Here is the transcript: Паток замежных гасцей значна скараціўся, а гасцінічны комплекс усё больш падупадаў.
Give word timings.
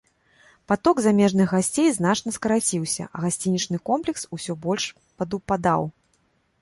Паток 0.69 1.01
замежных 1.05 1.51
гасцей 1.55 1.91
значна 1.97 2.33
скараціўся, 2.37 3.03
а 3.19 3.21
гасцінічны 3.25 3.77
комплекс 3.91 4.23
усё 4.39 4.53
больш 4.65 4.91
падупадаў. 5.21 5.81